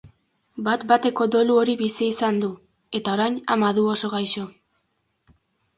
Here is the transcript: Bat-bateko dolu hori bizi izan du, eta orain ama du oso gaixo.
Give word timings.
Bat-bateko 0.67 1.27
dolu 1.35 1.57
hori 1.65 1.75
bizi 1.83 2.07
izan 2.15 2.41
du, 2.45 2.49
eta 3.01 3.15
orain 3.19 3.39
ama 3.59 3.71
du 3.81 3.87
oso 3.95 4.13
gaixo. 4.17 4.49